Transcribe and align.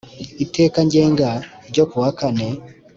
Itegeko 0.43 0.77
ngenga 0.87 1.29
n 1.39 1.41
ryo 1.69 1.83
ku 1.89 1.95
wa 2.01 2.09
kane 2.19 2.47